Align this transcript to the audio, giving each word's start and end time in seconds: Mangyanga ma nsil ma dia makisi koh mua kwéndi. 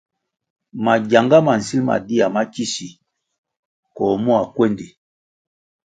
Mangyanga 0.83 1.37
ma 1.45 1.53
nsil 1.59 1.81
ma 1.87 1.95
dia 2.07 2.25
makisi 2.35 2.87
koh 3.95 4.15
mua 4.23 4.41
kwéndi. 4.55 4.87